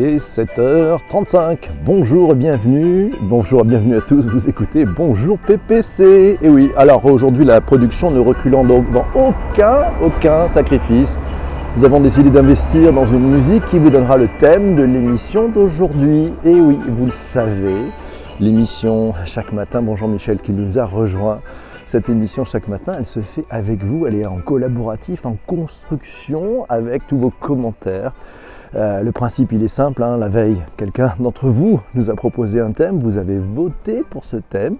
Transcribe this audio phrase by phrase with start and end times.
[0.00, 1.70] Il est 7h35.
[1.84, 3.10] Bonjour et bienvenue.
[3.22, 4.28] Bonjour et bienvenue à tous.
[4.28, 6.38] Vous écoutez Bonjour PPC.
[6.40, 11.18] Et oui, alors aujourd'hui la production ne reculant donc dans aucun, aucun sacrifice.
[11.76, 16.32] Nous avons décidé d'investir dans une musique qui vous donnera le thème de l'émission d'aujourd'hui.
[16.44, 17.74] Et oui, vous le savez,
[18.38, 21.40] l'émission chaque matin, bonjour Michel qui nous a rejoint.
[21.88, 26.66] Cette émission chaque matin, elle se fait avec vous, elle est en collaboratif, en construction,
[26.68, 28.12] avec tous vos commentaires.
[28.74, 30.02] Euh, le principe, il est simple.
[30.02, 33.00] hein, La veille, quelqu'un d'entre vous nous a proposé un thème.
[33.00, 34.76] Vous avez voté pour ce thème.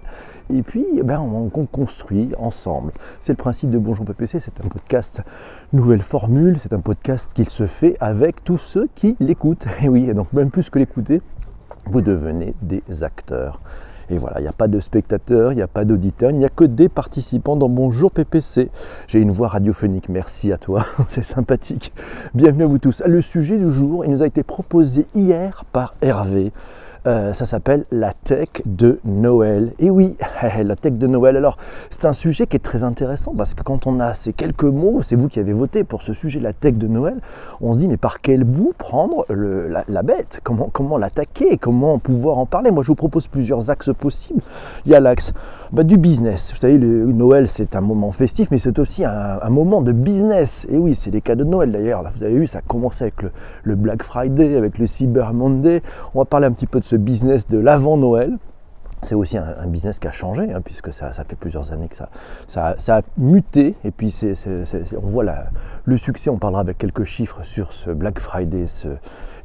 [0.51, 2.91] Et puis, eh ben, on, on construit ensemble.
[3.19, 4.39] C'est le principe de Bonjour PPC.
[4.39, 5.21] C'est un podcast
[5.73, 6.57] nouvelle formule.
[6.59, 9.67] C'est un podcast qu'il se fait avec tous ceux qui l'écoutent.
[9.83, 11.21] Et oui, et donc même plus que l'écouter,
[11.85, 13.61] vous devenez des acteurs.
[14.11, 16.45] Et voilà, il n'y a pas de spectateurs, il n'y a pas d'auditeurs, il n'y
[16.45, 18.69] a que des participants dans Bonjour PPC.
[19.07, 21.93] J'ai une voix radiophonique, merci à toi, c'est sympathique.
[22.33, 23.03] Bienvenue à vous tous.
[23.05, 26.51] Le sujet du jour, il nous a été proposé hier par Hervé.
[27.07, 29.71] Euh, ça s'appelle la tech de Noël.
[29.79, 30.17] Et oui,
[30.63, 31.37] la tech de Noël.
[31.37, 31.57] Alors,
[31.89, 35.01] c'est un sujet qui est très intéressant parce que quand on a ces quelques mots,
[35.01, 37.15] c'est vous qui avez voté pour ce sujet, la tech de Noël,
[37.61, 40.41] on se dit mais par quel bout prendre la, bête?
[40.43, 41.57] Comment, l'attaquer?
[41.57, 42.69] Comment pouvoir en parler?
[42.69, 44.41] Moi, je vous propose plusieurs axes possibles.
[44.85, 45.31] Il y a l'axe
[45.71, 46.51] bah, du business.
[46.51, 50.67] Vous savez, le, Noël, c'est un moment festif, mais c'est aussi un, moment de business.
[50.69, 52.03] Et oui, c'est les cadeaux de Noël d'ailleurs.
[52.15, 53.31] Vous avez vu, ça a commencé avec le,
[53.63, 55.81] le Black Friday, avec le Cyber Monday.
[56.13, 58.37] On va parler un petit peu de ce business de l'avant Noël.
[59.03, 62.09] C'est aussi un, business qui a changé, hein, puisque ça, fait plusieurs années que ça,
[62.77, 63.75] ça, a muté.
[63.85, 64.33] Et puis c'est,
[64.97, 65.23] on voit
[65.85, 68.65] le succès, on parlera avec quelques chiffres sur ce Black Friday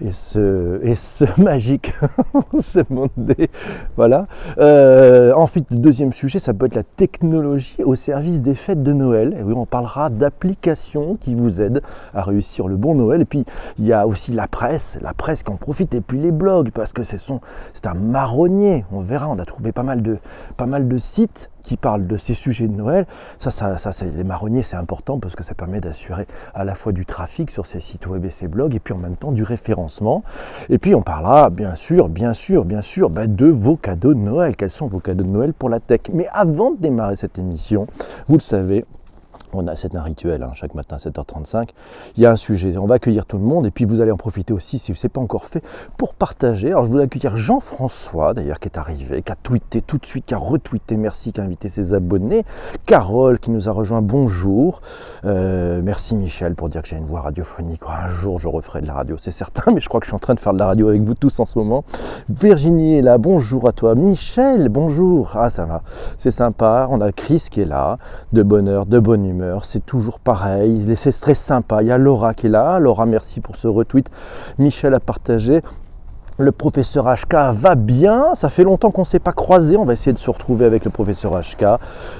[0.00, 1.92] et, ce, magique
[2.60, 3.48] ce Monday.
[3.96, 4.26] Voilà.
[4.58, 8.92] Euh, ensuite, le deuxième sujet, ça peut être la technologie au service des fêtes de
[8.92, 9.36] Noël.
[9.38, 11.82] Et oui, on parlera d'applications qui vous aident
[12.14, 13.22] à réussir le bon Noël.
[13.22, 13.44] Et puis,
[13.78, 16.70] il y a aussi la presse, la presse qui en profite, et puis les blogs,
[16.70, 17.18] parce que c'est,
[17.86, 18.84] un marronnier.
[18.92, 22.76] On verra, on a trouvé pas mal de sites qui parlent de ces sujets de
[22.76, 23.06] Noël.
[23.40, 26.76] Ça, ça, ça c'est, les marronniers, c'est important parce que ça permet d'assurer à la
[26.76, 29.32] fois du trafic sur ces sites web et ces blogs, et puis en même temps
[29.32, 30.22] du référencement.
[30.68, 34.20] Et puis on parlera bien sûr, bien sûr, bien sûr, bah, de vos cadeaux de
[34.20, 34.54] Noël.
[34.54, 36.02] Quels sont vos cadeaux de Noël pour la tech?
[36.12, 37.86] Mais avant de démarrer cette émission,
[38.28, 38.84] vous le savez,
[39.54, 41.68] on a, c'est un rituel, hein, chaque matin à 7h35.
[42.16, 44.10] Il y a un sujet, on va accueillir tout le monde et puis vous allez
[44.10, 45.62] en profiter aussi, si ce n'est pas encore fait,
[45.96, 46.68] pour partager.
[46.68, 50.26] Alors je voulais accueillir Jean-François, d'ailleurs, qui est arrivé, qui a tweeté tout de suite,
[50.26, 52.44] qui a retweeté, merci, qui a invité ses abonnés.
[52.86, 54.80] Carole, qui nous a rejoint, bonjour.
[55.24, 57.82] Euh, merci Michel pour dire que j'ai une voix radiophonique.
[57.88, 60.16] Un jour, je referai de la radio, c'est certain, mais je crois que je suis
[60.16, 61.84] en train de faire de la radio avec vous tous en ce moment.
[62.28, 63.94] Virginie est là, bonjour à toi.
[63.94, 65.32] Michel, bonjour.
[65.34, 65.82] Ah, ça va,
[66.18, 66.88] c'est sympa.
[66.90, 67.98] On a Chris qui est là,
[68.32, 71.82] de bonne de bonne humeur c'est toujours pareil, c'est très sympa.
[71.82, 72.78] Il y a Laura qui est là.
[72.78, 74.10] Laura, merci pour ce retweet.
[74.58, 75.62] Michel a partagé.
[76.36, 79.92] Le professeur HK va bien, ça fait longtemps qu'on ne s'est pas croisé, on va
[79.92, 81.64] essayer de se retrouver avec le professeur HK,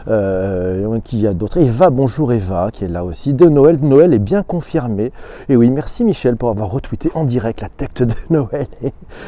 [0.07, 1.59] euh, qui y a d'autres.
[1.59, 3.77] Eva, bonjour Eva, qui est là aussi, de Noël.
[3.83, 5.11] Noël est bien confirmé.
[5.49, 8.69] Et oui, merci Michel pour avoir retweeté en direct la tête de Noël.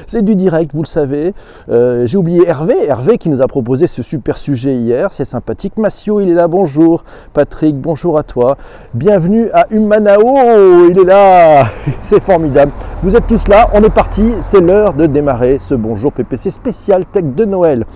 [0.07, 1.35] C'est du direct, vous le savez.
[1.69, 5.79] Euh, J'ai oublié Hervé, Hervé qui nous a proposé ce super sujet hier, c'est sympathique.
[5.79, 7.03] Massio, il est là, bonjour.
[7.35, 8.57] Patrick, bonjour à toi.
[8.95, 11.67] Bienvenue à Humanao, il est là,
[12.03, 12.71] c'est formidable.
[13.03, 17.07] Vous êtes tous là, on est parti, c'est l'heure de démarrer ce Bonjour PPC spécial
[17.07, 17.87] tech de Noël.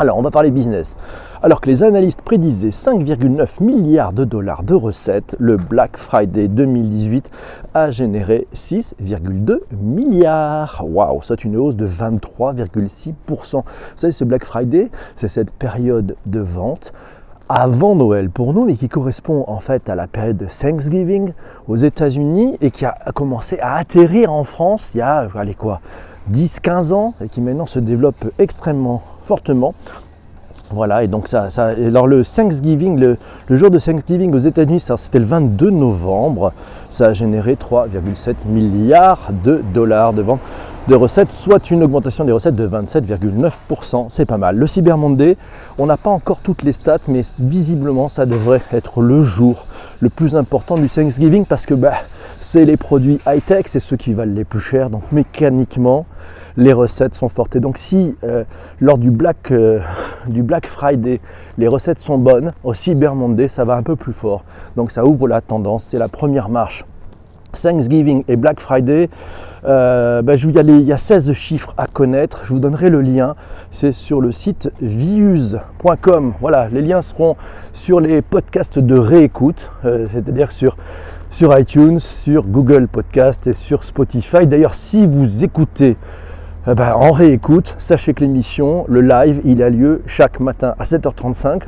[0.00, 0.96] Alors, on va parler business.
[1.44, 7.30] Alors que les analystes prédisaient 5,9 milliards de dollars de recettes, le Black Friday 2018
[7.72, 10.82] a généré 6,2 milliards.
[10.84, 13.14] Waouh, c'est une hausse de 23,6%.
[13.52, 13.62] Vous
[13.94, 16.92] savez, ce Black Friday, c'est cette période de vente
[17.48, 21.32] avant Noël pour nous, mais qui correspond en fait à la période de Thanksgiving
[21.68, 25.80] aux États-Unis et qui a commencé à atterrir en France il y a, allez quoi,
[26.32, 29.74] 10-15 ans et qui maintenant se développe extrêmement fortement.
[30.70, 33.16] Voilà, et donc ça, alors le Thanksgiving, le,
[33.48, 36.52] le, jour de Thanksgiving aux États-Unis, c'était le 22 novembre,
[36.90, 40.40] ça a généré 3,7 milliards de dollars de ventes
[40.88, 44.06] de recettes, soit une augmentation des recettes de 27,9%.
[44.08, 44.56] C'est pas mal.
[44.56, 45.36] Le Cyber Monday,
[45.76, 49.66] on n'a pas encore toutes les stats, mais visiblement ça devrait être le jour
[50.00, 51.92] le plus important du Thanksgiving parce que bah,
[52.40, 54.90] c'est les produits high-tech, c'est ceux qui valent les plus cher.
[54.90, 56.06] Donc mécaniquement,
[56.56, 57.56] les recettes sont fortes.
[57.56, 58.44] Et donc si euh,
[58.80, 59.80] lors du Black, euh,
[60.28, 61.20] du Black Friday,
[61.56, 64.44] les recettes sont bonnes, au Cyber Monday, ça va un peu plus fort.
[64.76, 66.84] Donc ça ouvre la tendance, c'est la première marche.
[67.52, 69.08] Thanksgiving et Black Friday,
[69.64, 72.42] euh, ben, il, y a les, il, y a 16 chiffres à connaître.
[72.44, 73.36] Je vous donnerai le lien.
[73.70, 76.34] C'est sur le site viuse.com.
[76.40, 77.36] Voilà, les liens seront
[77.72, 80.76] sur les podcasts de réécoute, c'est-à-dire sur
[81.30, 84.46] sur iTunes, sur Google Podcast et sur Spotify.
[84.46, 85.96] D'ailleurs, si vous écoutez
[86.70, 90.84] eh ben, en réécoute, sachez que l'émission, le live, il a lieu chaque matin à
[90.84, 91.62] 7h35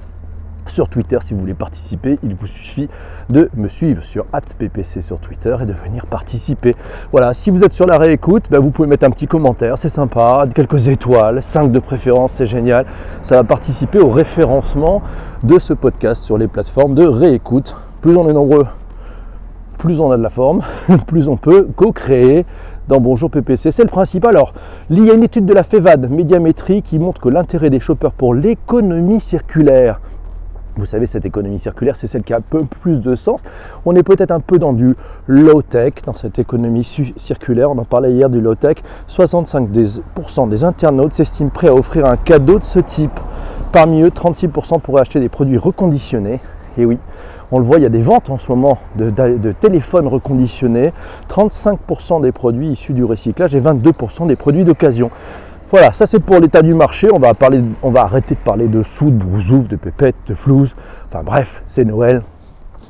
[0.67, 2.19] sur Twitter si vous voulez participer.
[2.23, 2.89] Il vous suffit
[3.29, 6.75] de me suivre sur @ppc sur Twitter et de venir participer.
[7.13, 9.89] Voilà, si vous êtes sur la réécoute, ben, vous pouvez mettre un petit commentair, c'est
[9.89, 12.85] sympa, quelques étoiles, 5 de préférence, c'est génial.
[13.23, 15.03] Ça va participer au référencement
[15.43, 17.75] de ce podcast sur les plateformes de réécoute.
[18.03, 18.67] Plus on est nombreux,
[19.81, 20.61] plus on a de la forme,
[21.07, 22.45] plus on peut co-créer
[22.87, 23.71] dans Bonjour PPC.
[23.73, 24.27] C'est le principe.
[24.27, 24.53] Alors,
[24.91, 28.13] il y a une étude de la FEVAD Médiamétrie qui montre que l'intérêt des shoppers
[28.13, 30.01] pour l'économie circulaire
[30.77, 33.43] vous savez, cette économie circulaire, c'est celle qui a un peu plus de sens.
[33.85, 34.95] On est peut-être un peu dans du
[35.27, 36.85] low-tech, dans cette économie
[37.17, 37.71] circulaire.
[37.71, 38.77] On en parlait hier du low-tech.
[39.09, 43.19] 65% des internautes s'estiment prêts à offrir un cadeau de ce type.
[43.73, 46.41] Parmi eux, 36% pourraient acheter des produits reconditionnés.
[46.79, 46.99] Et oui,
[47.53, 50.93] on le voit, il y a des ventes en ce moment de, téléphones reconditionnés.
[51.29, 55.11] 35% des produits issus du recyclage et 22% des produits d'occasion.
[55.71, 57.09] Voilà, ça c'est pour l'état du marché.
[57.13, 57.33] On va,
[58.01, 60.75] arrêter de parler de sous, de brousouf, de pépettes, de flouze.
[61.09, 62.23] Enfin bref, c'est Noël.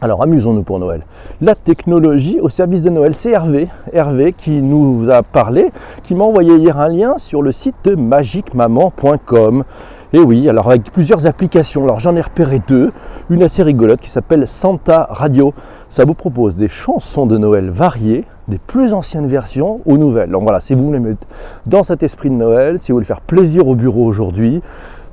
[0.02, 1.04] Alors amusons-nous pour Noël.
[1.42, 5.70] La technologie au service de Noël, c'est Hervé, Hervé qui nous a parlé,
[6.02, 9.64] qui m'a envoyé hier un lien sur le site de magicmaman.com.
[10.12, 11.84] Et oui, alors avec plusieurs applications.
[11.84, 12.92] Alors j'en ai repéré deux.
[13.30, 15.54] Une assez rigolote qui s'appelle Santa Radio.
[15.88, 20.30] Ça vous propose des chansons de Noël variées des plus anciennes versions aux nouvelles.
[20.30, 21.26] Donc voilà, si vous voulez mettre
[21.66, 24.60] dans cet esprit de Noël, si vous voulez faire plaisir au bureau aujourd'hui,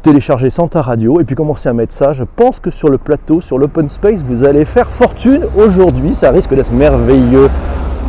[0.01, 2.13] téléchargez Santa Radio et puis commencez à mettre ça.
[2.13, 6.15] Je pense que sur le plateau, sur l'open space, vous allez faire fortune aujourd'hui.
[6.15, 7.49] Ça risque d'être merveilleux.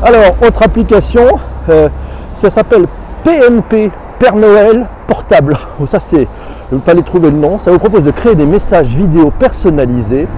[0.02, 1.26] Alors, autre application,
[1.69, 1.90] euh,
[2.32, 2.87] ça s'appelle
[3.25, 5.56] PNP, Père Noël portable.
[5.87, 6.28] Ça c'est,
[6.72, 7.58] il fallait trouver le nom.
[7.58, 10.28] Ça vous propose de créer des messages vidéo personnalisés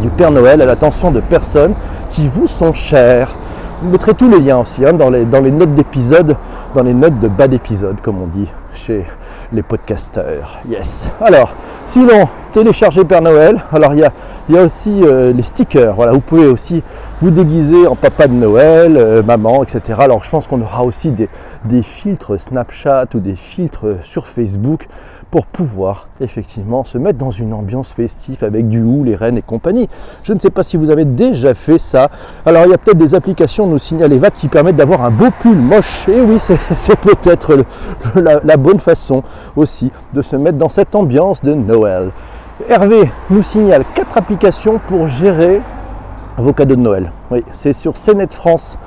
[0.00, 1.74] du Père Noël à l'attention de personnes
[2.08, 3.36] qui vous sont chères.
[3.82, 6.36] Vous mettrez tous les liens aussi hein, dans, les, dans les notes d'épisode,
[6.74, 9.04] dans les notes de bas d'épisode, comme on dit chez
[9.52, 10.60] les podcasteurs.
[10.68, 11.10] Yes.
[11.20, 11.56] Alors,
[11.86, 13.60] sinon, téléchargez Père Noël.
[13.72, 15.94] Alors, il y a, aussi euh, les stickers.
[15.94, 16.82] Voilà, vous pouvez aussi
[17.20, 19.98] vous déguiser en papa de Noël, euh, maman, etc.
[19.98, 21.28] Alors, je pense qu'on aura aussi des,
[21.82, 24.86] filtres Snapchat ou des filtres sur Facebook
[25.30, 29.42] pour pouvoir effectivement se mettre dans une ambiance festive avec du hou, les rennes et
[29.42, 29.88] compagnie.
[30.24, 32.08] Je ne sais pas si vous avez déjà fait ça.
[32.44, 35.28] Alors il y a peut-être des applications, nous signale Eva, qui permettent d'avoir un beau
[35.40, 36.08] pull moche.
[36.08, 36.38] Et oui,
[36.76, 37.58] c'est peut-être
[38.16, 39.22] la, la bonne façon
[39.56, 42.10] aussi de se mettre dans cette ambiance de Noël.
[42.68, 45.60] Hervé nous signale quatre applications pour gérer
[46.40, 47.12] vos cadeaux de Noël.
[47.30, 48.78] Oui, c'est sur CNET France.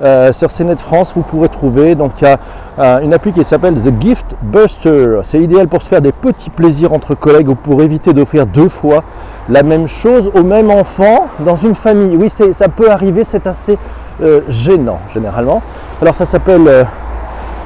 [0.00, 1.94] Euh, sur CNET France, vous pourrez trouver.
[1.94, 2.38] Donc y a
[2.78, 5.20] euh, une appli qui s'appelle The Gift Buster.
[5.22, 8.68] C'est idéal pour se faire des petits plaisirs entre collègues ou pour éviter d'offrir deux
[8.68, 9.02] fois
[9.48, 12.16] la même chose au même enfant dans une famille.
[12.16, 13.78] Oui, ça peut arriver, c'est assez
[14.22, 15.62] euh, gênant généralement.
[16.00, 16.86] Alors ça s'appelle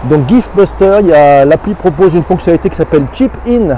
[0.09, 1.01] donc Gift Buster.
[1.47, 3.77] L'appli propose une fonctionnalité qui s'appelle Chip In.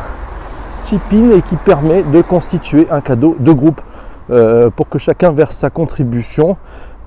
[0.86, 3.80] Chip In et qui permet de constituer un cadeau de groupe
[4.28, 6.56] pour que chacun verse sa contribution.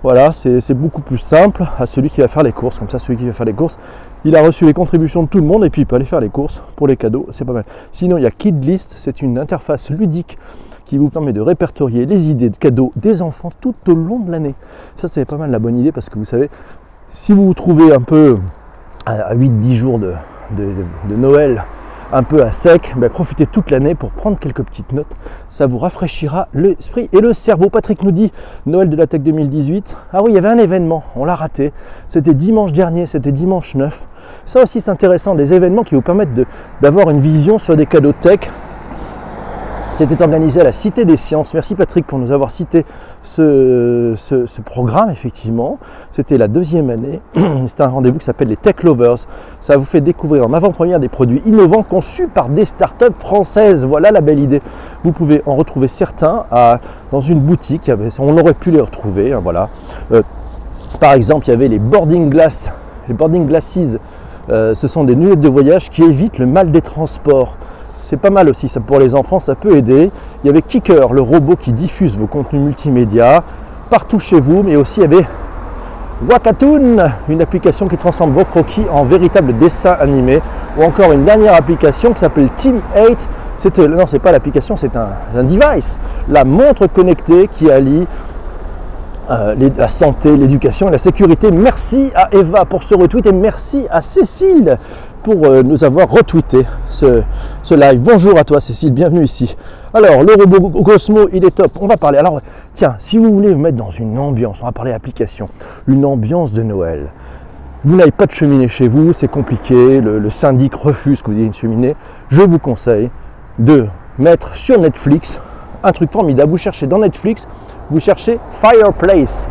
[0.03, 2.77] Voilà, c'est beaucoup plus simple à celui qui va faire les courses.
[2.77, 3.79] Comme ça, celui qui va faire les courses,
[4.25, 6.21] il a reçu les contributions de tout le monde et puis il peut aller faire
[6.21, 7.25] les courses pour les cadeaux.
[7.31, 7.65] C'est pas mal.
[7.91, 10.37] Sinon, il y a KidList, c'est une interface ludique
[10.85, 14.31] qui vous permet de répertorier les idées de cadeaux des enfants tout au long de
[14.31, 14.55] l'année.
[14.95, 16.49] Ça, c'est pas mal la bonne idée parce que vous savez,
[17.11, 18.37] si vous vous trouvez un peu
[19.05, 20.13] à 8-10 jours de,
[20.55, 21.63] de Noël
[22.11, 25.11] un peu à sec, ben, profitez toute l'année pour prendre quelques petites notes.
[25.49, 27.69] Ça vous rafraîchira l'esprit et le cerveau.
[27.69, 28.31] Patrick nous dit
[28.65, 29.95] Noël de la Tech 2018.
[30.13, 31.73] Ah oui, il y avait un événement, on l'a raté.
[32.07, 34.07] C'était dimanche dernier, c'était dimanche 9.
[34.45, 36.29] Ça aussi, c'est intéressant, des événements qui vous permettent
[36.81, 38.39] d'avoir une vision sur des cadeaux tech
[39.93, 41.53] c'était organisé à la Cité des Sciences.
[41.53, 42.85] Merci Patrick pour nous avoir cité
[43.23, 44.15] ce,
[44.63, 45.79] programme, effectivement.
[46.11, 47.21] C'était la deuxième année.
[47.67, 49.17] C'est un rendez-vous qui s'appelle les Tech Lovers.
[49.59, 53.85] Ça vous fait découvrir en avant-première des produits innovants conçus par des startups françaises.
[53.85, 54.61] Voilà la belle idée.
[55.03, 56.45] Vous pouvez en retrouver certains
[57.11, 57.91] dans une boutique.
[58.19, 59.33] On aurait pu les retrouver.
[59.33, 59.69] Hein, voilà.
[60.11, 60.21] Euh,
[60.99, 62.71] par exemple, il y avait les boarding glass,
[63.07, 63.97] les boarding glasses.
[64.49, 67.57] Euh, ce sont des nuées de voyage qui évitent le mal des transports.
[68.09, 70.09] C'est pas mal aussi, ça pour les enfants, ça peut aider.
[70.41, 73.43] Il y avait Kicker, le robot qui diffuse vos contenus multimédia
[73.89, 75.25] partout chez vous, mais aussi il y avait
[76.25, 80.41] Wakatoon, une application qui transforme vos croquis en véritable dessin animé,
[80.77, 83.29] ou encore une dernière application qui s'appelle Team 8.
[83.57, 85.99] C'était, non, c'est pas l'application, c'est un, device,
[86.29, 88.07] la montre connectée qui allie
[89.29, 91.51] euh, la santé, l'éducation et la sécurité.
[91.51, 94.77] Merci à Eva pour ce retweet et merci à Cécile
[95.27, 97.21] pour euh, nous avoir retweeté ce,
[97.69, 97.99] live.
[97.99, 99.57] Bonjour à toi Cécile, bienvenue ici.
[99.93, 101.69] Alors, le robot Cosmo, il est top.
[101.81, 102.17] On va parler.
[102.17, 102.39] Alors,
[102.73, 105.49] tiens, si vous voulez vous mettre dans une ambiance, on va parler application,
[105.85, 107.07] une ambiance de Noël.
[107.83, 111.45] Vous n'avez pas de cheminée chez vous, c'est compliqué, le, syndic refuse que vous ayez
[111.45, 111.97] une cheminée.
[112.29, 113.11] Je vous conseille
[113.59, 115.41] de mettre sur Netflix
[115.83, 116.51] un truc formidable.
[116.51, 117.49] Vous cherchez dans Netflix,
[117.89, 119.49] vous cherchez Fireplace.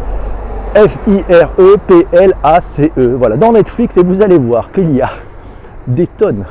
[0.74, 1.32] F-I-R-E-P-L-A-C-E.
[2.96, 3.14] E.
[3.18, 5.10] Voilà, dans Netflix, et vous allez voir qu'il y a
[5.86, 6.44] des tonnes.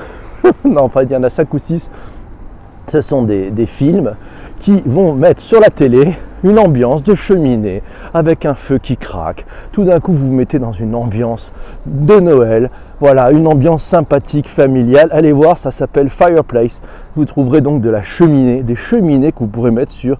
[0.65, 1.89] non, enfin, il y en a 5 ou 6.
[2.87, 4.15] Ce sont des, films
[4.59, 6.13] qui vont mettre sur la télé
[6.43, 7.81] une ambiance de cheminée
[8.13, 9.45] avec un feu qui craque.
[9.71, 11.51] Tout d'un coup, vous vous mettez dans une ambiance
[11.87, 12.69] de Noël.
[12.99, 15.09] Voilà, une ambiance sympathique, familiale.
[15.11, 16.81] Allez voir, ça s'appelle Fireplace.
[17.15, 20.17] Vous trouverez donc de la cheminée, des cheminées que vous pourrez mettre sur,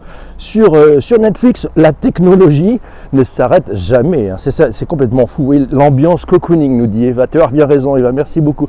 [0.73, 1.67] euh, Netflix.
[1.75, 2.81] La technologie
[3.13, 4.31] ne s'arrête jamais.
[4.31, 4.37] Hein.
[4.39, 5.53] C'est complètement fou.
[5.71, 7.27] L'ambiance cocooning, nous dit Eva.
[7.27, 8.11] Tu as bien raison, Eva.
[8.11, 8.65] Merci beaucoup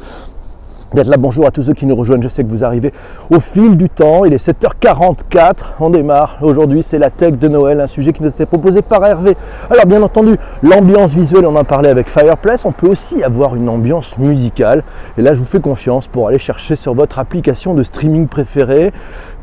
[0.97, 1.19] d'être là.
[1.19, 2.23] Bonjour à tous ceux qui nous rejoignent.
[2.23, 2.91] Je sais que vous arrivez
[3.31, 4.25] au fil du temps.
[4.25, 5.75] Il est 7h44.
[5.79, 6.39] On démarre.
[6.41, 9.37] Aujourd'hui, c'est la tech de Noël, un sujet qui nous était proposé par Hervé.
[9.71, 12.65] Alors, bien entendu, l'ambiance visuelle, on en parlait avec Fireplace.
[12.65, 14.83] On peut aussi avoir une ambiance musicale.
[15.19, 18.91] Et là, je vous fais confiance pour aller chercher sur votre application de streaming préférée,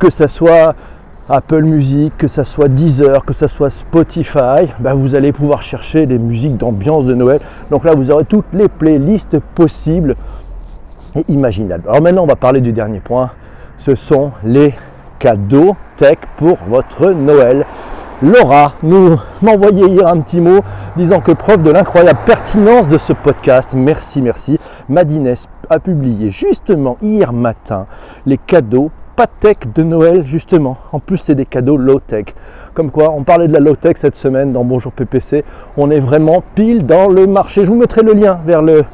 [0.00, 0.74] que ce soit
[1.28, 6.04] Apple Music, que ça soit Deezer, que ça soit Spotify, bah vous allez pouvoir chercher
[6.04, 7.40] des musiques d'ambiance de Noël.
[7.70, 10.16] Donc là, vous aurez toutes les playlists possibles
[11.16, 11.84] et imaginables.
[11.88, 13.30] Alors maintenant, on va parler du dernier point.
[13.78, 14.74] Ce sont les
[15.18, 17.66] cadeaux tech pour votre Noël.
[18.22, 20.60] Laura nous m'envoyait hier un petit mot
[20.96, 25.34] disant que preuve de l'incroyable pertinence de ce podcast, merci, merci, Madines
[25.68, 27.86] a publié justement hier matin
[28.26, 30.76] les cadeaux pas tech de Noël justement.
[30.92, 32.26] En plus c'est des cadeaux low tech.
[32.74, 35.44] Comme quoi on parlait de la low tech cette semaine dans Bonjour PPC.
[35.76, 37.64] On est vraiment pile dans le marché.
[37.64, 38.84] Je vous mettrai le lien vers le,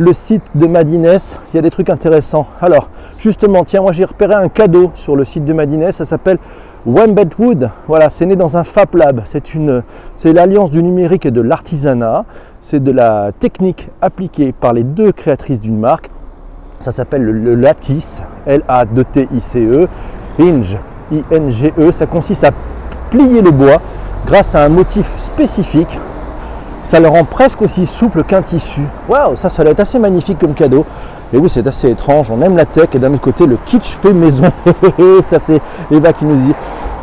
[0.00, 1.16] le site de Madines.
[1.52, 2.46] Il y a des trucs intéressants.
[2.60, 5.92] Alors justement tiens moi j'ai repéré un cadeau sur le site de Madines.
[5.92, 6.38] Ça s'appelle
[6.86, 7.70] Wood.
[7.86, 9.22] Voilà c'est né dans un Fab Lab.
[9.24, 12.24] C'est l'alliance du numérique et de l'artisanat.
[12.60, 16.08] C'est de la technique appliquée par les deux créatrices d'une marque
[16.80, 19.86] ça s'appelle le, lattice, L-A-T-I-C-E,
[20.38, 20.78] hinge,
[21.12, 21.92] I-N-G-E.
[21.92, 22.52] Ça consiste à
[23.10, 23.82] plier le bois
[24.26, 25.98] grâce à un motif spécifique.
[26.82, 28.82] Ça le rend presque aussi souple qu'un tissu.
[29.08, 30.86] Waouh, ça, ça va être assez magnifique comme cadeau.
[31.32, 32.30] Et oui, c'est assez étrange.
[32.30, 34.50] On aime la tech et d'un autre côté, le kitsch fait maison.
[35.24, 35.60] ça, c'est
[35.90, 36.54] Eva qui nous dit.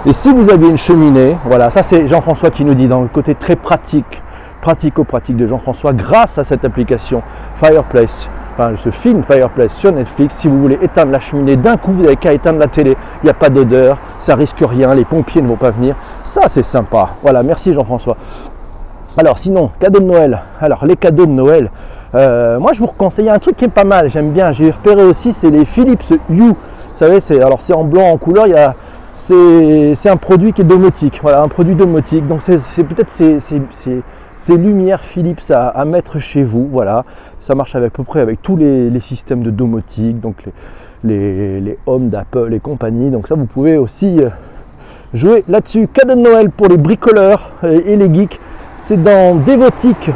[0.05, 3.09] Et si vous avez une cheminée, voilà, ça c'est Jean-François qui nous dit dans le
[3.09, 4.23] côté très pratique,
[4.61, 7.23] pratico-pratique de Jean-François, grâce à cette application
[7.55, 11.91] Fireplace, enfin ce film Fireplace sur Netflix, si vous voulez éteindre la cheminée d'un coup,
[11.91, 15.03] vous n'avez qu'à éteindre la télé, il n'y a pas d'odeur, ça risque rien, les
[15.03, 15.95] pompiers ne vont pas venir.
[16.23, 17.09] Ça c'est sympa.
[17.21, 18.15] Voilà, merci Jean-François.
[19.19, 20.39] Alors sinon, cadeau de Noël.
[20.61, 21.71] Alors les cadeaux de Noël,
[22.13, 25.03] euh, moi je vous conseille un truc qui est pas mal, j'aime bien, j'ai repéré
[25.03, 26.49] aussi, c'est les Philips Hue.
[26.49, 26.55] Vous
[26.93, 28.75] savez, c'est alors c'est en blanc, en couleur, il y a
[29.17, 32.27] c'est un produit qui est domotique, voilà, un produit domotique.
[32.27, 37.03] Donc c'est peut-être ces lumières Philips à, mettre chez vous, voilà.
[37.39, 40.43] Ça marche avec, à peu près avec tous les, systèmes de domotique, donc
[41.03, 43.09] les, les, Home d'Apple et compagnie.
[43.09, 44.29] Donc ça, vous pouvez aussi euh,
[45.13, 45.87] jouer là-dessus.
[45.87, 48.39] Cadeau de Noël pour les bricoleurs et, les geeks,
[48.77, 50.13] c'est dans devotix.fr.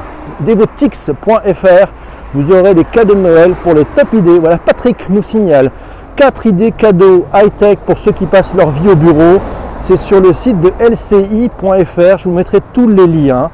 [2.34, 4.40] Vous aurez des cadeaux de Noël pour les top idées.
[4.40, 5.72] Voilà, Patrick nous signale
[6.16, 9.40] 4 idées cadeaux high-tech pour ceux qui passent leur vie au bureau.
[9.82, 12.18] C'est sur le site de lci.fr.
[12.18, 13.50] Je vous mettrai tous les liens.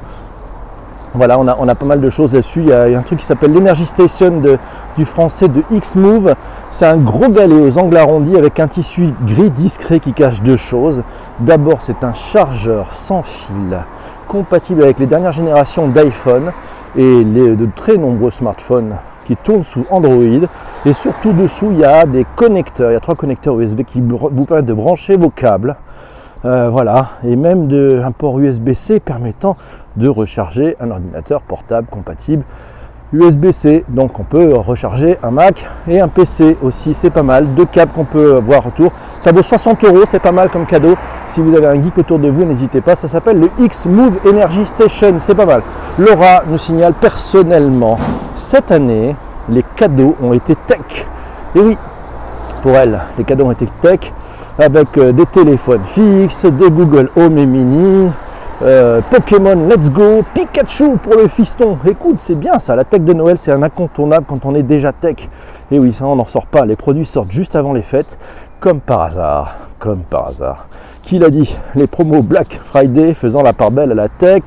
[1.14, 2.60] Voilà, on a, on a pas mal de choses là-dessus.
[2.60, 4.42] Il, y a un truc qui s'appelle l'Energy Station
[4.94, 6.34] du français de X-Move.
[6.70, 10.58] C'est un gros galet aux angles arrondis avec un tissu gris discret qui cache deux
[10.58, 11.02] choses.
[11.40, 13.84] D'abord, c'est un chargeur sans fil
[14.28, 16.52] compatible avec les dernières générations d'iPhone
[16.96, 20.46] et de très nombreux smartphones qui tournent sous Android.
[20.86, 22.90] Et surtout dessous, il y a des connecteurs.
[22.90, 25.76] Il y a trois connecteurs USB qui vous permettent de brancher vos câbles.
[26.44, 29.56] Euh, voilà, et même de, un port USB-C permettant
[29.96, 32.44] de recharger un ordinateur portable compatible
[33.12, 33.84] USB-C.
[33.88, 37.54] Donc on peut recharger un Mac et un PC aussi, c'est pas mal.
[37.54, 38.92] Deux câbles qu'on peut voir autour.
[39.20, 40.94] Ça vaut 60 euros, c'est pas mal comme cadeau.
[41.26, 42.96] Si vous avez un geek autour de vous, n'hésitez pas.
[42.96, 45.62] Ça s'appelle le X-Move Energy Station, c'est pas mal.
[45.98, 47.98] Laura nous signale personnellement,
[48.36, 49.16] cette année,
[49.48, 51.06] les cadeaux ont été tech.
[51.54, 51.76] Et oui,
[52.62, 54.00] pour elle, les cadeaux ont été tech
[54.58, 58.10] avec euh, des téléphones fixes, des Google Home et Mini,
[58.62, 61.78] euh, Pokémon Let's Go, Pikachu pour le fiston.
[61.86, 64.92] Écoute, c'est bien ça, la tech de Noël c'est un incontournable quand on est déjà
[64.92, 65.28] tech.
[65.70, 68.18] Et oui, ça on n'en sort pas, les produits sortent juste avant les fêtes,
[68.60, 70.68] comme par hasard, comme par hasard.
[71.02, 71.56] Qui l'a dit?
[71.74, 74.42] Les promos Black Friday faisant la part belle à la tech.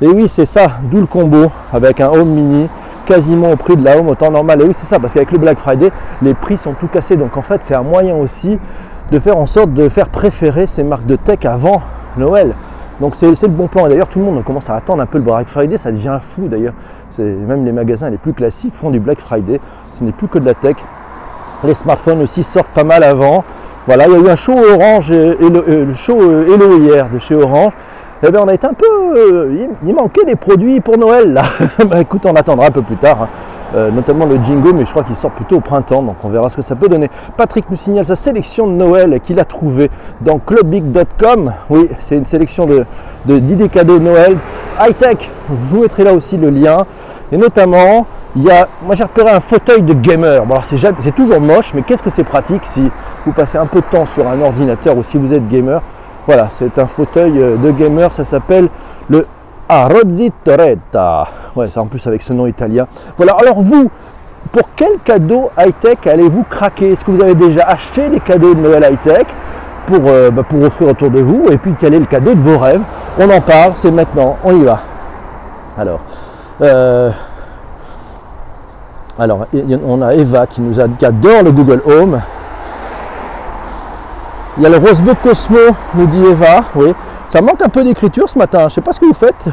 [0.00, 2.68] Et oui, c'est ça, d'où le combo avec un Home Mini
[3.04, 4.62] quasiment au prix de la home au temps normal.
[4.62, 5.90] Et oui, c'est ça, parce qu'avec le Black Friday,
[6.22, 7.16] les prix sont tout cassés.
[7.16, 8.58] Donc en fait, c'est un moyen aussi
[9.10, 11.82] de faire en sorte de faire préférer ces marques de tech avant
[12.16, 12.54] Noël.
[13.00, 13.86] Donc c'est le bon plan.
[13.86, 15.78] Et d'ailleurs, tout le monde commence à attendre un peu le Black Friday.
[15.78, 16.74] Ça devient fou d'ailleurs.
[17.18, 19.60] Même les magasins les plus classiques font du Black Friday.
[19.92, 20.76] Ce n'est plus que de la tech.
[21.64, 23.44] Les smartphones aussi sortent pas mal avant.
[23.86, 27.34] Voilà, il y a eu un show Orange et, le, show Hello hier de chez
[27.34, 27.72] Orange.
[28.22, 28.86] Eh bien, on a été un peu.
[28.86, 31.42] Euh, il manquait des produits pour Noël là.
[31.86, 33.22] bah, écoute, on attendra un peu plus tard.
[33.22, 33.28] Hein.
[33.74, 36.48] Euh, notamment le Jingo, mais je crois qu'il sort plutôt au printemps, donc on verra
[36.48, 37.08] ce que ça peut donner.
[37.36, 41.52] Patrick nous signale sa sélection de Noël qu'il a trouvée dans clubbig.com.
[41.70, 42.84] Oui, c'est une sélection de,
[43.38, 44.36] d'idées cadeaux de Noël.
[44.80, 46.84] High-tech, je vous mettrai là aussi le lien.
[47.30, 50.44] Et notamment, il y a, moi j'ai repéré un fauteuil de gamer.
[50.44, 52.90] Bon alors c'est, c'est toujours moche, mais qu'est-ce que c'est pratique si
[53.24, 55.80] vous passez un peu de temps sur un ordinateur ou si vous êtes gamer?
[56.26, 58.68] Voilà, c'est un fauteuil euh, de gamer, ça s'appelle
[59.08, 59.26] le
[59.72, 59.88] ah,
[60.44, 61.28] Toretta.
[61.54, 62.86] Ouais, c'est en plus avec ce nom italien.
[63.16, 63.88] Voilà, alors vous,
[64.50, 66.92] pour quel cadeau high-tech allez-vous craquer?
[66.92, 69.26] Est-ce que vous avez déjà acheté les cadeaux de Noël high-tech
[69.86, 71.46] pour, euh, bah, offrir autour de vous?
[71.52, 72.82] Et puis quel est le cadeau de vos rêves?
[73.16, 74.80] On en parle, c'est maintenant, on y va.
[75.78, 76.00] Alors,
[76.62, 77.10] euh,
[79.18, 79.46] alors
[79.86, 82.20] on a Eva qui nous a, qui adore le Google Home.
[84.56, 85.58] Il y a le Rosebook Cosmo,
[85.94, 86.92] nous dit Eva, oui.
[87.30, 88.60] Ça manque un peu d'écriture ce matin.
[88.60, 89.44] Je ne sais pas ce que vous faites.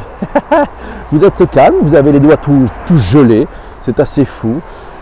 [1.12, 2.68] vous êtes calme, vous avez les doigts tout,
[2.98, 3.48] gelés.
[3.84, 4.56] C'est assez fou.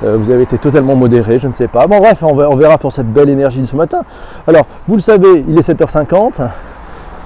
[0.04, 1.88] Euh, vous avez été totalement modéré, je ne sais pas.
[1.88, 4.02] Bon bref, on verra pour cette belle énergie de ce matin.
[4.46, 6.42] Alors, vous le savez, il est 7h50.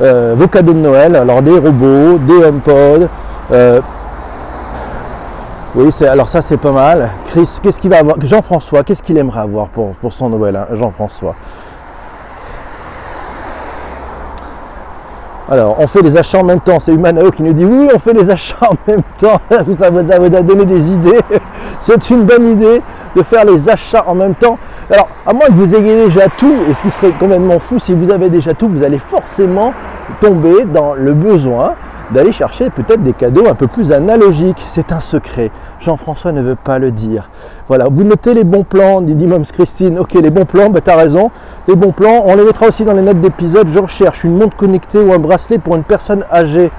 [0.01, 3.09] Euh, vos cadeaux de Noël, alors des robots, des HomePod.
[3.51, 3.81] Euh,
[5.75, 7.09] oui, alors ça c'est pas mal.
[7.25, 10.67] Chris, qu'est-ce qu'il va avoir Jean-François, qu'est-ce qu'il aimerait avoir pour, pour son Noël, hein,
[10.73, 11.35] Jean-François?
[15.51, 16.79] Alors, on fait les achats en même temps.
[16.79, 19.41] C'est Humanao qui nous dit oui, on fait les achats en même temps.
[19.73, 21.19] Ça vous a donné des idées.
[21.79, 22.81] C'est une bonne idée
[23.15, 24.59] de faire les achats en même temps.
[24.91, 27.93] Alors, à moins que vous ayez déjà tout, et ce qui serait complètement fou, si
[27.93, 29.73] vous avez déjà tout, vous allez forcément
[30.21, 31.73] tomber dans le besoin
[32.11, 34.61] d'aller chercher peut-être des cadeaux un peu plus analogiques.
[34.67, 35.51] C'est un secret.
[35.79, 37.29] Jean-François ne veut pas le dire.
[37.67, 39.99] Voilà, vous notez les bons plans, dit Moms Christine.
[39.99, 41.31] Ok, les bons plans, bah, tu as raison.
[41.67, 43.67] Les bons plans, on les mettra aussi dans les notes d'épisode.
[43.67, 46.71] Je recherche une montre connectée ou un bracelet pour une personne âgée.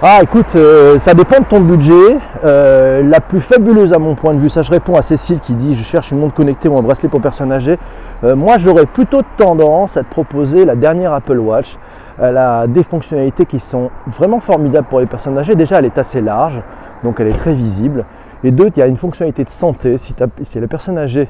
[0.00, 2.18] Ah écoute, euh, ça dépend de ton budget.
[2.44, 5.54] Euh, la plus fabuleuse à mon point de vue, ça je réponds à Cécile qui
[5.56, 7.80] dit je cherche une montre connectée ou un bracelet pour personnes âgées.
[8.22, 11.78] Euh, moi j'aurais plutôt tendance à te proposer la dernière Apple Watch.
[12.20, 15.54] Elle a des fonctionnalités qui sont vraiment formidables pour les personnes âgées.
[15.54, 16.60] Déjà elle est assez large,
[17.04, 18.04] donc elle est très visible.
[18.44, 19.98] Et deux, il y a une fonctionnalité de santé.
[19.98, 20.14] Si,
[20.60, 21.28] la personne âgée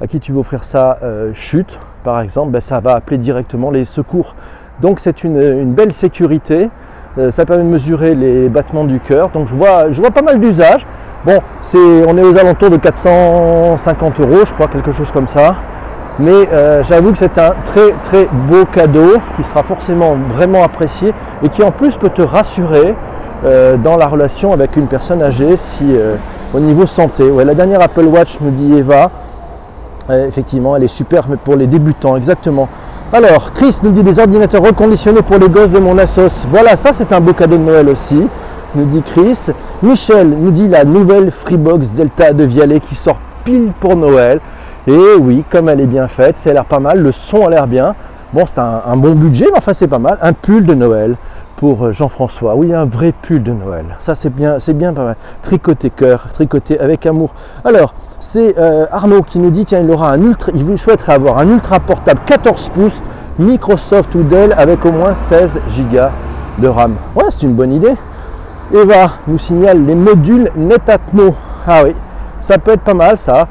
[0.00, 0.98] à qui tu veux offrir ça
[1.32, 4.36] chute, par exemple, ben, ça va appeler directement les secours.
[4.80, 6.68] Donc c'est une belle sécurité.
[7.16, 9.30] Euh, ça permet de mesurer les battements du cœur.
[9.30, 10.86] Donc je vois, vois pas mal d'usages.
[11.24, 11.40] Bon,
[11.74, 15.54] on est aux alentours de 450 euros, je crois, quelque chose comme ça.
[16.18, 21.12] Mais euh, j'avoue que c'est un très très beau cadeau qui sera forcément vraiment apprécié
[21.42, 22.94] et qui en plus peut te rassurer
[23.44, 25.96] euh, dans la relation avec une personne âgée si
[26.54, 27.24] au niveau santé.
[27.30, 29.10] Ouais, la dernière Apple Watch me dit Eva,
[30.08, 32.68] effectivement, elle est super mais pour les débutants, exactement.
[33.12, 36.46] Alors, Chris nous dit des ordinateurs reconditionnés pour les gosses de mon Asos.
[36.50, 38.20] Voilà, ça c'est un beau cadeau de Noël aussi,
[38.74, 39.50] nous dit Chris.
[39.84, 44.40] Michel nous dit la nouvelle Freebox Delta de Vialet qui sort pile pour Noël.
[44.86, 47.50] Et oui, comme elle est bien faite, ça a l'air pas mal, le son a
[47.50, 47.94] l'air bien.
[48.32, 50.18] Bon, c'est un, un, bon budget, mais enfin c'est pas mal.
[50.20, 51.16] Un pull de Noël
[51.56, 52.56] pour euh, Jean-François.
[52.56, 53.84] Oui, un vrai pull de Noël.
[54.00, 55.16] Ça, c'est bien, c'est bien pas mal.
[55.42, 57.32] Tricoté cœur, tricoté avec amour.
[57.64, 61.38] Alors, c'est euh, Arnaud qui nous dit tiens, il aura un ultra, il souhaiterait avoir
[61.38, 63.02] un ultra portable 14 pouces
[63.38, 65.98] Microsoft ou Dell avec au moins 16 Go
[66.58, 66.96] de RAM.
[67.16, 67.94] Ouais, c'est une bonne idée.
[68.72, 71.34] Eva nous signale les modules Netatmo.
[71.66, 71.94] Ah oui,
[72.40, 73.48] ça peut être pas mal ça.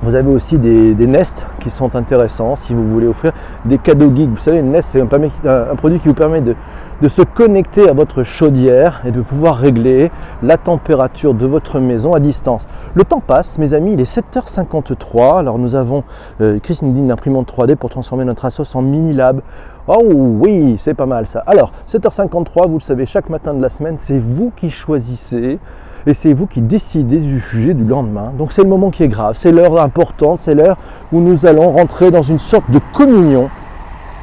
[0.00, 3.32] Vous avez aussi des, Nest qui sont intéressants si vous voulez offrir
[3.64, 4.30] des cadeaux geeks.
[4.30, 6.54] Vous savez, Nest, c'est un, produit qui vous permet de,
[7.08, 12.20] se connecter à votre chaudière et de pouvoir régler la température de votre maison à
[12.20, 12.68] distance.
[12.94, 15.40] Le temps passe, mes amis, il est 7h53.
[15.40, 16.04] Alors nous avons,
[16.40, 19.40] euh, Chris nous dit une imprimante 3D pour transformer notre Asos en mini lab.
[19.88, 21.42] Oh oui, c'est pas mal ça.
[21.46, 25.58] Alors, 7h53, vous le savez, chaque matin de la semaine, c'est vous qui choisissez
[26.06, 28.32] et c'est vous qui décidez du sujet du lendemain.
[28.36, 30.76] Donc c'est le moment qui est grave, c'est l'heure importante, c'est l'heure
[31.12, 33.48] où nous allons rentrer dans une sorte de communion,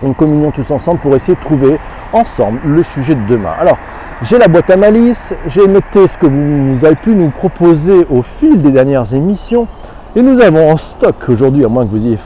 [0.03, 1.79] une communion tous ensemble pour essayer de trouver
[2.13, 3.51] ensemble le sujet de demain.
[3.59, 3.77] Alors,
[4.21, 8.21] j'ai la boîte à malice, j'ai noté ce que vous, avez pu nous proposer au
[8.21, 9.67] fil des dernières émissions.
[10.15, 12.17] Et nous avons en stock aujourd'hui, à moins que vous ayez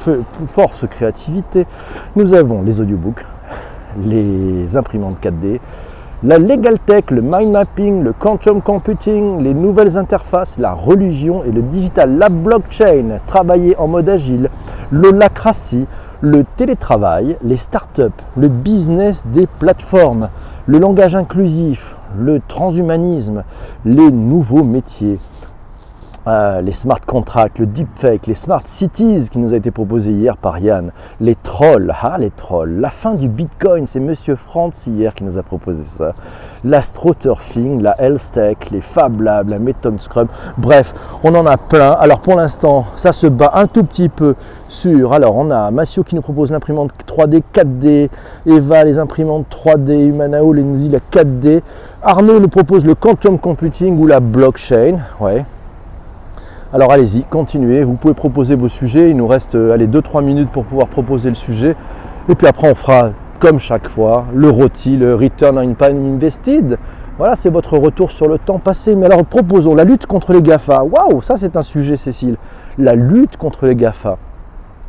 [0.46, 1.66] force créativité,
[2.16, 3.26] nous avons les audiobooks,
[4.04, 5.60] les imprimantes 4D,
[6.22, 11.52] La legal tech, le mind mapping, le quantum computing, les nouvelles interfaces, la religion et
[11.54, 14.50] le digital, la blockchain, travailler en mode agile,
[14.92, 15.86] l'holacratie,
[16.20, 20.28] le télétravail, les startups, le business des plateformes,
[20.66, 23.46] le langage inclusif, le transhumanisme,
[23.86, 25.20] les nouveaux métiers,
[26.30, 30.38] euh, les smart contracts, le deepfake, les smart cities qui nous a été proposé hier
[30.38, 35.16] par Yann, les trolls, ah les trolls, la fin du bitcoin, c'est Monsieur Franz hier
[35.16, 36.14] qui nous a proposé ça,
[36.64, 38.40] l'astroturfing, la health
[38.70, 41.94] les Fab Labs, la méthode Scrum, bref, on en a plein.
[41.94, 44.36] Alors pour l'instant, ça se bat un tout petit peu
[44.68, 48.10] sur, alors on a Massio qui nous propose l'imprimante 3D, 4D,
[48.46, 51.62] Eva les imprimantes 3D, Humanao nous dit la 4D,
[52.04, 55.44] Arnaud nous propose le quantum computing ou la blockchain, ouais,
[56.72, 60.66] alors allez-y, continuez, vous pouvez proposer vos sujets, il nous reste 2-3 euh, minutes pour
[60.66, 61.76] pouvoir proposer le sujet.
[62.30, 66.78] Et puis après on fera, comme chaque fois, le rôti, le return on time invested.
[67.18, 68.96] Voilà, c'est votre retour sur le temps passé.
[68.96, 70.84] Mais alors proposons la lutte contre les GAFA.
[70.84, 72.38] Waouh, ça c'est un sujet Cécile.
[72.78, 74.20] La lutte contre les GAFA.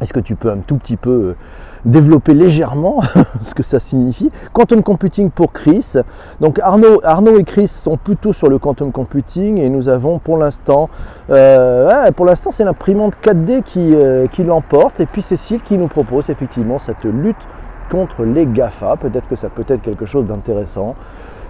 [0.02, 1.36] Est-ce que tu peux un tout petit peu euh,
[1.84, 3.00] développer légèrement
[3.44, 5.94] ce que ça signifie Quantum computing pour Chris.
[6.40, 10.36] Donc Arnaud, Arnaud et Chris sont plutôt sur le quantum computing et nous avons pour
[10.36, 10.88] l'instant,
[11.30, 15.88] euh, pour l'instant c'est l'imprimante 4D qui, euh, qui l'emporte et puis Cécile qui nous
[15.88, 17.46] propose effectivement cette lutte
[17.90, 18.96] contre les GAFA.
[18.96, 20.94] Peut-être que ça peut être quelque chose d'intéressant.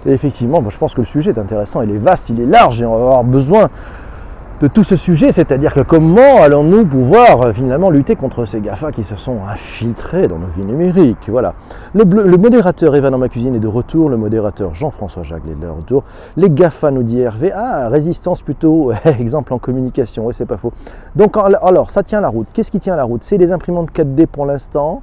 [0.07, 2.81] Et effectivement, je pense que le sujet est intéressant, il est vaste, il est large
[2.81, 3.69] et on va avoir besoin
[4.61, 8.93] de tout ce sujet, c'est-à-dire que comment allons-nous pouvoir euh, finalement lutter contre ces GAFA
[8.93, 11.55] qui se sont infiltrés dans nos vies numériques Voilà.
[11.95, 15.67] Le, modérateur Evan dans ma cuisine est de retour, le modérateur Jean-François Jacques est de
[15.67, 16.05] retour.
[16.37, 20.73] Les GAFA nous dit Hervé, ah, résistance plutôt, exemple en communication, oui c'est pas faux.
[21.17, 22.49] Donc alors, ça tient la route.
[22.53, 23.25] Qu'est-ce qui tient la route?
[23.25, 25.01] C'est les imprimantes 4D pour l'instant,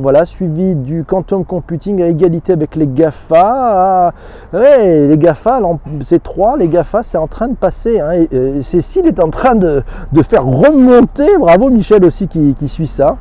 [0.00, 4.12] voilà, suivi du quantum computing à égalité avec les GAFA.
[4.52, 5.60] Les GAFA,
[6.02, 8.00] c'est trois, les GAFA, c'est en train de passer.
[8.00, 8.26] Hein,
[8.62, 9.82] Cécile est en train de,
[10.22, 13.16] faire remonter, bravo Michel aussi qui, suit ça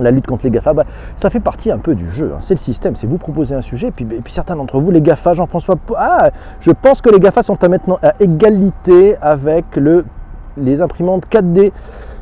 [0.00, 2.32] la lutte contre les GAFA, bah, ça fait partie un peu du jeu.
[2.34, 2.38] Hein.
[2.40, 5.34] C'est le système, c'est vous proposer un sujet, et puis, certains d'entre vous, les GAFA,
[5.34, 10.04] Jean-François, ah, je pense que les GAFA sont à maintenant à égalité avec le,
[10.56, 11.70] les imprimantes 4D.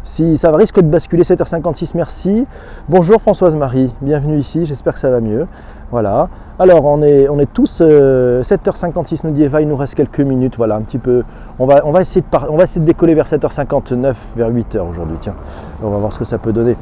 [0.05, 2.45] Si ça risque de basculer 7h56, merci.
[2.89, 5.47] Bonjour Françoise Marie, bienvenue ici, j'espère que ça va mieux.
[5.93, 6.29] Voilà.
[6.59, 10.19] Alors on est, on est tous 7h56 euh, nous dit Eva, il nous reste quelques
[10.19, 11.23] minutes, voilà un petit peu.
[11.61, 14.81] On va, on va, essayer, de on va essayer de décoller vers 7h59, vers 8h
[14.81, 15.37] aujourd'hui, tiens.
[15.85, 16.77] On va voir ce que ça peut donner.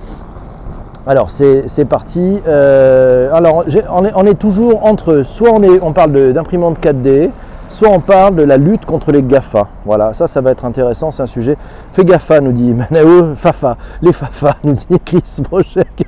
[1.06, 2.40] Alors c'est parti.
[2.48, 7.30] Euh, alors on est, on est, toujours entre, soit on, est, on parle d'imprimante 4D,
[7.70, 9.68] soit on parle de la lutte contre les GAFA.
[9.87, 11.56] Voilà, ça, ça va être intéressant, c'est un sujet.
[11.92, 16.06] Fais GAFA, nous dit Manao, Fafa, les Fafa, nous dit Chris Brochek.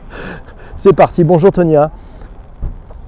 [0.76, 1.90] c'est parti, bonjour Tonia.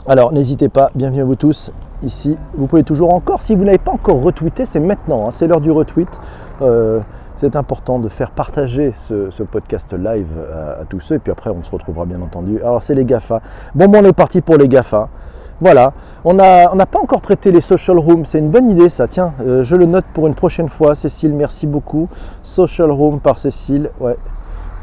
[0.06, 1.70] Alors, n'hésitez pas, bienvenue à vous tous
[2.02, 2.38] ici.
[2.54, 5.60] Vous pouvez toujours encore, si vous n'avez pas encore retweeté, c'est maintenant, hein, c'est l'heure
[5.60, 6.08] du retweet.
[6.62, 7.00] Euh,
[7.36, 11.50] c'est important de faire partager ce, podcast live à, à, tous ceux, et puis après
[11.50, 12.60] on se retrouvera bien entendu.
[12.62, 13.42] Alors c'est les GAFA.
[13.74, 15.08] Bon, bon, on est parti pour les GAFA.
[15.60, 15.92] Voilà,
[16.24, 19.64] on n'a pas encore traité les social rooms, c'est une bonne idée ça, tiens, euh,
[19.64, 20.94] je le note pour une prochaine fois.
[20.94, 22.08] Cécile, merci beaucoup.
[22.44, 24.16] Social room par Cécile, ouais.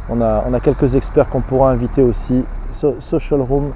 [0.10, 2.44] On a, quelques experts qu'on pourra inviter aussi.
[2.72, 3.72] social room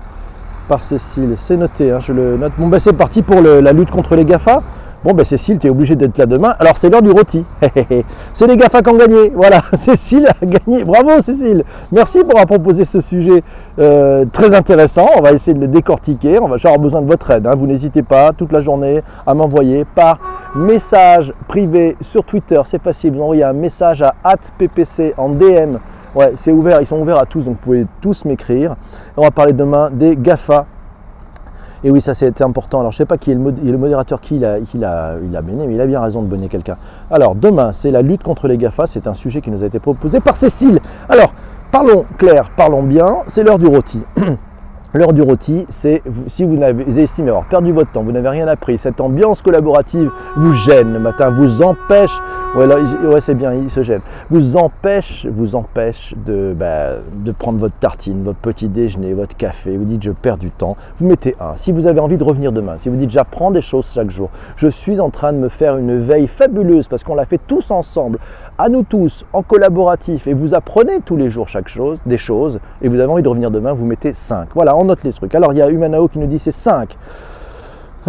[0.68, 2.52] par Cécile, c'est noté, hein, je le note.
[2.58, 4.62] Bon, ben c'est parti pour la lutte contre les GAFA.
[5.02, 6.54] Bon, ben Cécile, tu es obligé d'être là demain.
[6.60, 7.46] Alors, c'est l'heure du rôti.
[8.34, 9.32] c'est les GAFA qui ont gagné.
[9.34, 10.84] Voilà, Cécile a gagné.
[10.84, 11.64] Bravo, Cécile.
[11.94, 13.42] Merci pour avoir proposé ce sujet
[13.80, 15.08] euh, très intéressant.
[15.16, 16.38] On va essayer de le décortiquer.
[16.40, 17.48] On va avoir besoin de votre aide.
[17.48, 17.56] Hein.
[17.56, 20.20] Vous n'hésitez pas toute la journée à m'envoyer par
[20.54, 22.60] message privé sur Twitter.
[22.66, 23.14] C'est facile.
[23.14, 25.78] Vous envoyez un message à ppc en DM.
[26.14, 26.82] Ouais, c'est ouvert.
[26.82, 28.76] Ils sont ouverts à tous, donc vous pouvez tous m'écrire.
[29.16, 30.66] On va parler demain des GAFA
[31.84, 32.80] et oui, ça c'était important.
[32.80, 35.74] Alors je ne sais pas qui est le, modérateur qui l'a il a, a mais
[35.74, 36.76] il a bien raison de bonner quelqu'un.
[37.10, 38.88] Alors demain, c'est la lutte contre les GAFA.
[38.88, 40.80] C'est un sujet qui nous a été proposé par Cécile.
[41.08, 41.34] Alors,
[41.72, 43.20] parlons clair, parlons bien.
[43.28, 44.04] C'est l'heure du rôti.
[44.92, 48.48] L'heure du rôti, c'est si vous avez estimé avoir perdu votre temps, vous n'avez rien
[48.48, 52.20] appris, cette ambiance collaborative vous gêne le matin, vous empêche,
[52.56, 57.60] ouais, ouais c'est bien, il se gêne, vous empêche, vous empêche de, bah, de prendre
[57.60, 61.36] votre tartine, votre petit déjeuner, votre café, vous dites je perds du temps, vous mettez
[61.40, 61.56] un.
[61.56, 64.30] Si vous avez envie de revenir demain, si vous dites j'apprends des choses chaque jour,
[64.56, 67.72] je suis en train de me faire une veille fabuleuse parce qu'on l'a fait tous
[67.72, 68.20] ensemble,
[68.58, 72.60] à nous tous, en collaboratif, et vous apprenez tous les jours chaque chose, des choses,
[72.82, 74.50] et vous avez envie de revenir demain, vous mettez 5.
[74.54, 75.36] Voilà, on note les trucs.
[75.36, 76.98] Alors il y a Humanao qui nous dit c'est 5.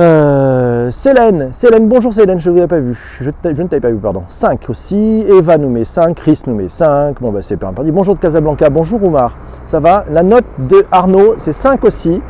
[0.00, 2.98] Euh, Célène, Célène, bonjour Célène, je ne vous avais pas vu.
[3.20, 4.22] Je, ne t'avais pas vu, pardon.
[4.26, 5.26] 5 aussi.
[5.28, 7.20] Eva nous met 5, Chris nous met 5.
[7.20, 7.72] Bon, bah, c'est pas un.
[7.72, 9.36] Bonjour de Casablanca, bonjour Oumar.
[9.66, 10.06] Ça va?
[10.10, 12.22] La note de Arnaud, c'est 5 aussi.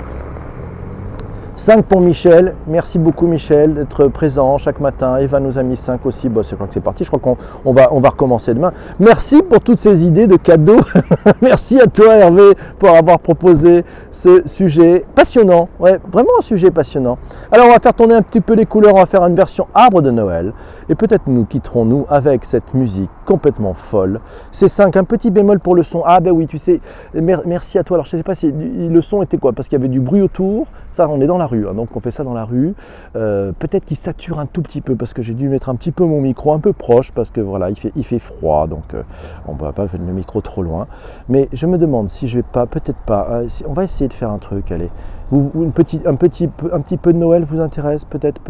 [1.60, 2.54] 5 pour Michel.
[2.66, 5.18] Merci beaucoup Michel d'être présent chaque matin.
[5.18, 6.30] Eva nous a mis 5 aussi.
[6.30, 7.04] Bon, crois que c'est parti.
[7.04, 7.20] Je crois
[7.62, 8.72] qu'on va, on va recommencer demain.
[8.98, 10.80] Merci pour toutes ces idées de cadeaux.
[11.42, 15.68] Merci à toi Hervé pour avoir proposé ce sujet passionnant.
[15.78, 17.18] Vraiment un sujet passionnant.
[17.52, 18.94] Alors on va faire tourner un petit peu les couleurs.
[18.94, 20.54] On va faire une version arbre de Noël.
[20.90, 24.20] Et peut-être nous quitterons nous avec cette musique complètement folle.
[24.50, 26.02] C'est 5, un petit bémol pour le son.
[26.04, 26.80] Ah ben oui, tu sais,
[27.14, 27.96] merci à toi.
[27.96, 30.00] Alors je ne sais pas si le son était quoi, parce qu'il y avait du
[30.00, 30.66] bruit autour.
[30.90, 32.74] Ça, on est dans la rue, hein, donc on fait ça dans la rue.
[33.14, 35.92] Euh, peut-être qu'il sature un tout petit peu parce que j'ai dû mettre un petit
[35.92, 39.04] peu mon micro un peu proche parce que voilà, il fait, froid, donc euh,
[39.46, 40.88] on ne va pas mettre le micro trop loin.
[41.28, 43.28] Mais je me demande si je vais pas, peut-être pas.
[43.30, 44.90] Euh, on va essayer de faire un truc, allez.
[45.32, 48.40] Un, petit, peu de Noël vous intéresse peut-être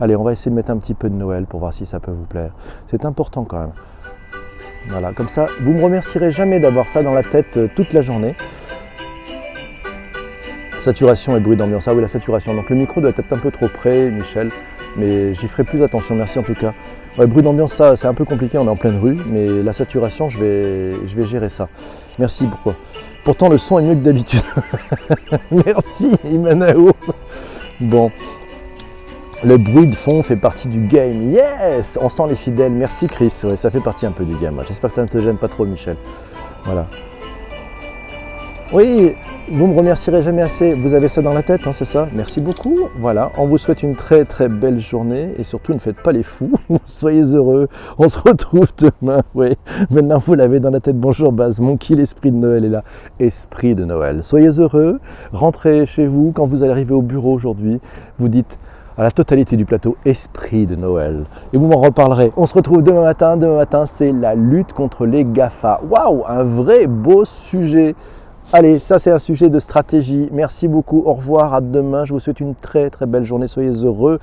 [0.00, 2.00] Allez, on va essayer de mettre un petit peu de Noël pour voir si ça
[2.00, 2.50] peut vous plaire.
[2.88, 3.72] C'est important quand même.
[4.88, 8.34] Voilà, comme ça, vous me remercierez jamais d'avoir ça dans la tête toute la journée.
[10.80, 11.86] Saturation et bruit d'ambiance.
[11.88, 12.54] Ah oui, la saturation.
[12.54, 14.50] Donc le micro doit être un peu trop près, Michel,
[14.96, 16.16] mais j'y ferai plus attention.
[16.16, 16.74] Merci en tout cas.
[17.16, 20.28] Bruit d'ambiance, ça, c'est un peu compliqué, on est en pleine rue, mais la saturation,
[20.28, 21.68] je vais, je vais gérer ça.
[22.18, 22.74] Merci, pourquoi
[23.24, 24.42] Pourtant, le son est mieux que d'habitude.
[25.50, 26.92] Merci, Imanao.
[27.80, 28.10] Bon.
[29.42, 31.32] Le bruit de fond fait partie du game.
[31.32, 32.72] Yes On sent les fidèles.
[32.72, 33.32] Merci, Chris.
[33.44, 34.62] Ouais, ça fait partie un peu du game.
[34.68, 35.96] J'espère que ça ne te gêne pas trop, Michel.
[36.64, 36.86] Voilà.
[38.74, 39.14] Oui,
[39.52, 40.74] vous me remercierez jamais assez.
[40.74, 42.08] Vous avez ça dans la tête, hein, c'est ça?
[42.12, 42.76] Merci beaucoup.
[42.98, 46.24] Voilà, on vous souhaite une très très belle journée et surtout ne faites pas les
[46.24, 46.50] fous.
[46.86, 47.68] Soyez heureux.
[47.98, 49.22] On se retrouve demain.
[49.36, 49.54] Oui,
[49.92, 50.98] maintenant vous l'avez dans la tête.
[50.98, 52.82] Bonjour Baz, mon qui l'esprit de Noël est là.
[53.20, 54.24] Esprit de Noël.
[54.24, 54.98] Soyez heureux.
[55.32, 57.78] Rentrez chez vous quand vous allez arriver au bureau aujourd'hui.
[58.18, 58.58] Vous dites
[58.98, 61.26] à la totalité du plateau Esprit de Noël.
[61.52, 62.32] Et vous m'en reparlerez.
[62.36, 63.36] On se retrouve demain matin.
[63.36, 65.80] Demain matin, c'est la lutte contre les GAFA.
[65.88, 67.94] Waouh, un vrai beau sujet.
[68.52, 70.28] Allez, ça c'est un sujet de stratégie.
[70.32, 71.02] Merci beaucoup.
[71.06, 71.54] Au revoir.
[71.54, 72.04] À demain.
[72.04, 73.48] Je vous souhaite une très très belle journée.
[73.48, 74.20] Soyez heureux.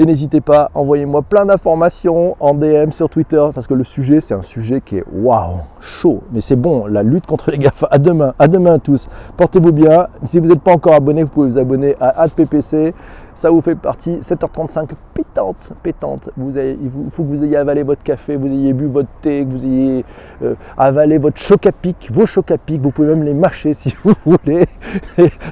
[0.00, 4.34] Et n'hésitez pas, envoyez-moi plein d'informations en DM sur Twitter parce que le sujet, c'est
[4.34, 6.22] un sujet qui est waouh, chaud.
[6.30, 7.88] Mais c'est bon, la lutte contre les GAFA.
[7.90, 9.08] À demain, à demain tous.
[9.36, 10.06] Portez-vous bien.
[10.22, 12.94] Si vous n'êtes pas encore abonné, vous pouvez vous abonner à AdPPC.
[13.38, 16.28] Ça vous fait partie, 7h35, pétante, pétante.
[16.36, 19.64] Il faut que vous ayez avalé votre café, vous ayez bu votre thé, que vous
[19.64, 20.04] ayez
[20.42, 22.80] euh, avalé votre choc à pic, vos chocs à pic.
[22.82, 24.66] Vous pouvez même les mâcher si vous voulez.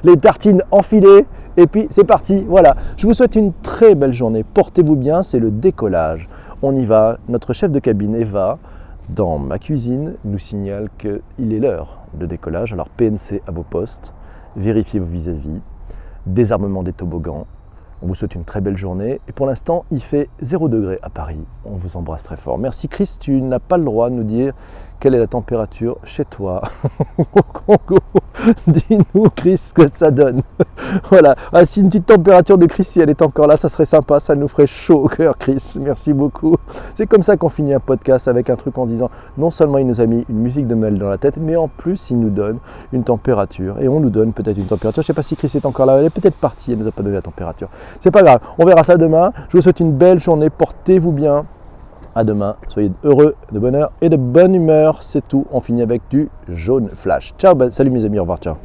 [0.03, 1.25] les tartines enfilées.
[1.55, 2.43] Et puis c'est parti.
[2.49, 2.75] Voilà.
[2.97, 4.43] Je vous souhaite une très belle journée.
[4.43, 5.23] Portez-vous bien.
[5.23, 6.27] C'est le décollage.
[6.61, 7.19] On y va.
[7.29, 8.59] Notre chef de cabine, Eva,
[9.07, 12.73] dans ma cuisine, nous signale qu'il est l'heure de décollage.
[12.73, 14.13] Alors PNC à vos postes.
[14.57, 15.61] Vérifiez vos vis-à-vis.
[16.25, 17.45] Désarmement des toboggans
[18.01, 19.19] on vous souhaite une très belle journée.
[19.27, 21.39] Et pour l'instant, il fait 0 degré à Paris.
[21.65, 22.57] On vous embrasse très fort.
[22.57, 24.53] Merci Chris, tu n'as pas le droit de nous dire
[24.99, 26.61] quelle est la température chez toi
[27.17, 27.99] au Congo
[28.67, 30.41] Dis-nous, Chris, ce que ça donne.
[31.09, 31.35] voilà.
[31.51, 34.19] Ah, si une petite température de Chris, si elle est encore là, ça serait sympa.
[34.19, 35.75] Ça nous ferait chaud au cœur, Chris.
[35.81, 36.55] Merci beaucoup.
[36.93, 39.87] C'est comme ça qu'on finit un podcast avec un truc en disant non seulement il
[39.87, 42.29] nous a mis une musique de Noël dans la tête, mais en plus il nous
[42.29, 42.59] donne
[42.93, 43.79] une température.
[43.79, 45.01] Et on nous donne peut-être une température.
[45.01, 45.97] Je ne sais pas si Chris est encore là.
[45.97, 46.71] Elle est peut-être partie.
[46.71, 47.69] Elle ne nous a pas donné la température.
[47.99, 48.39] C'est pas grave.
[48.57, 49.31] On verra ça demain.
[49.49, 50.49] Je vous souhaite une belle journée.
[50.49, 51.45] Portez-vous bien.
[52.17, 52.55] À demain.
[52.67, 55.03] Soyez heureux, de bonheur et de bonne humeur.
[55.03, 55.45] C'est tout.
[55.51, 57.35] On finit avec du jaune flash.
[57.37, 58.17] Ciao, salut mes amis.
[58.17, 58.39] Au revoir.
[58.39, 58.55] Ciao.